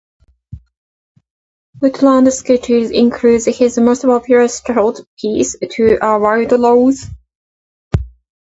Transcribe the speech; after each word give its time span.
"Woodland 1.79 2.33
Sketches" 2.33 2.89
includes 2.89 3.45
his 3.45 3.77
most 3.77 4.01
popular 4.01 4.47
short 4.47 5.01
piece, 5.19 5.55
"To 5.59 5.99
a 6.03 6.17
Wild 6.17 6.51
Rose". 6.53 7.05